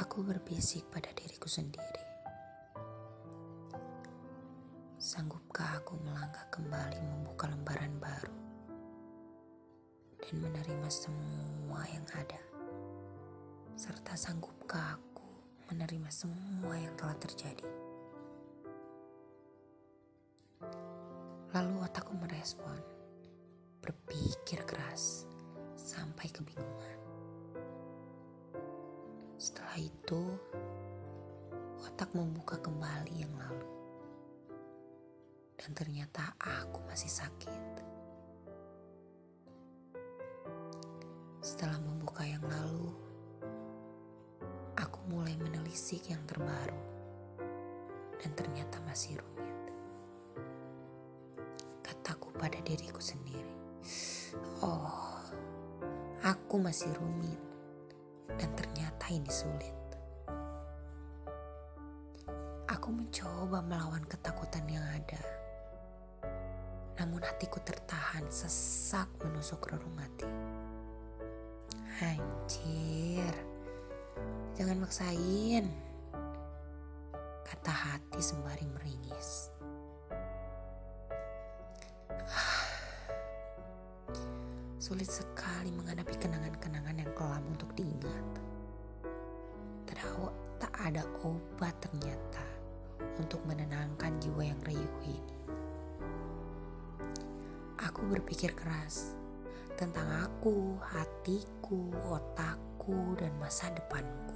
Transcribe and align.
Aku 0.00 0.24
berbisik 0.24 0.88
pada 0.88 1.12
diriku 1.12 1.44
sendiri. 1.44 2.04
Sanggupkah 4.96 5.76
aku 5.76 6.00
melangkah 6.00 6.48
kembali 6.48 6.96
membuka 7.04 7.52
lembaran 7.52 7.92
baru 8.00 8.38
dan 10.24 10.34
menerima 10.40 10.88
semua 10.88 11.84
yang 11.92 12.06
ada? 12.16 12.40
Serta 13.76 14.16
sanggupkah 14.16 14.96
aku 14.96 15.28
menerima 15.68 16.08
semua 16.08 16.80
yang 16.80 16.96
telah 16.96 17.20
terjadi? 17.20 17.68
Lalu 21.52 21.74
otakku 21.84 22.16
merespon, 22.16 22.80
berpikir 23.84 24.64
keras 24.64 25.28
sampai 25.76 26.32
kebingungan. 26.32 26.99
Setelah 29.50 29.82
itu, 29.82 30.22
otak 31.82 32.14
membuka 32.14 32.54
kembali 32.62 33.18
yang 33.18 33.34
lalu. 33.34 33.66
Dan 35.58 35.74
ternyata 35.74 36.38
aku 36.38 36.78
masih 36.86 37.10
sakit. 37.10 37.82
Setelah 41.42 41.82
membuka 41.82 42.22
yang 42.22 42.46
lalu, 42.46 42.94
aku 44.78 45.02
mulai 45.10 45.34
menelisik 45.34 46.06
yang 46.14 46.22
terbaru. 46.30 46.78
Dan 48.22 48.30
ternyata 48.38 48.78
masih 48.86 49.18
rumit. 49.18 49.58
Kataku 51.82 52.30
pada 52.38 52.62
diriku 52.62 53.02
sendiri. 53.02 53.58
Oh, 54.62 55.18
aku 56.22 56.54
masih 56.62 56.94
rumit 57.02 57.50
dan 58.38 58.50
ternyata 58.54 58.69
ini 59.10 59.26
sulit. 59.26 59.78
Aku 62.70 62.94
mencoba 62.94 63.58
melawan 63.66 64.06
ketakutan 64.06 64.62
yang 64.70 64.86
ada. 64.86 65.18
Namun 67.02 67.18
hatiku 67.20 67.58
tertahan 67.66 68.24
sesak 68.30 69.10
menusuk 69.26 69.66
relung 69.66 69.98
hati. 69.98 70.30
Anjir, 72.00 73.34
jangan 74.56 74.80
maksain. 74.80 75.68
Kata 77.44 77.72
hati 77.74 78.20
sembari 78.22 78.64
meringis. 78.64 79.52
Sulit 84.80 85.12
sekali 85.12 85.68
menghadapi 85.76 85.99
ada 90.90 91.06
obat 91.22 91.70
ternyata 91.78 92.42
untuk 93.22 93.38
menenangkan 93.46 94.10
jiwa 94.18 94.42
yang 94.42 94.58
riuh 94.66 94.96
ini. 95.06 95.38
Aku 97.78 98.10
berpikir 98.10 98.58
keras 98.58 99.14
tentang 99.78 100.10
aku, 100.26 100.74
hatiku, 100.82 101.94
otakku, 102.10 103.14
dan 103.22 103.30
masa 103.38 103.70
depanku. 103.70 104.34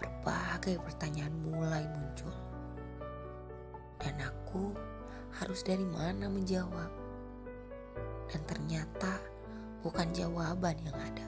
Berbagai 0.00 0.80
pertanyaan 0.80 1.36
mulai 1.44 1.84
muncul. 1.84 2.32
Dan 4.00 4.16
aku 4.16 4.72
harus 5.44 5.60
dari 5.60 5.84
mana 5.84 6.32
menjawab. 6.32 6.88
Dan 8.32 8.40
ternyata 8.48 9.20
bukan 9.84 10.08
jawaban 10.16 10.80
yang 10.80 10.96
ada, 10.96 11.26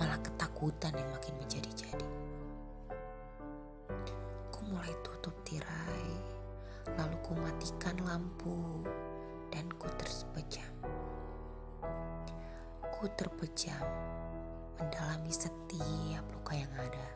malah 0.00 0.18
ketakutan 0.20 0.94
yang 0.96 1.10
makin 1.14 1.34
menjadi-jadi. 1.38 2.08
Ku 4.50 4.60
mulai 4.66 4.94
tutup 5.06 5.34
tirai, 5.46 6.10
lalu 6.98 7.16
ku 7.22 7.32
matikan 7.38 7.96
lampu, 8.02 8.82
dan 9.54 9.70
ku 9.78 9.86
terpejam. 9.94 10.74
Ku 12.82 13.04
terpejam 13.14 13.86
mendalami 14.80 15.30
setiap 15.30 16.24
luka 16.34 16.52
yang 16.58 16.72
ada. 16.74 17.08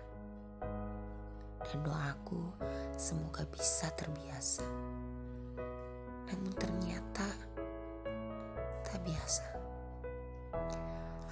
Dan 1.69 1.85
doaku 1.85 2.55
semoga 2.97 3.45
bisa 3.51 3.91
terbiasa 3.93 4.65
namun 6.29 6.53
ternyata 6.61 7.25
tak 8.85 9.01
biasa. 9.01 9.47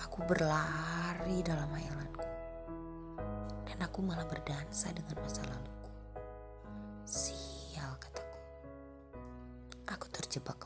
Aku 0.08 0.24
berlari 0.24 1.05
dalam 1.42 1.70
hayalanku, 1.72 2.26
dan 3.64 3.78
aku 3.80 4.04
malah 4.04 4.28
berdansa 4.28 4.92
dengan 4.92 5.16
masa 5.24 5.40
laluku. 5.48 5.90
Sial 7.08 7.92
kataku, 7.96 8.38
aku 9.88 10.06
terjebak 10.12 10.60